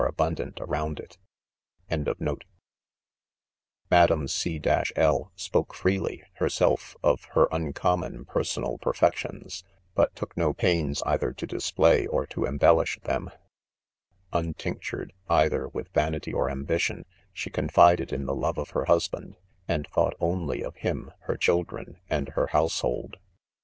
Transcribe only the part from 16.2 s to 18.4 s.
or ambition, she confided in the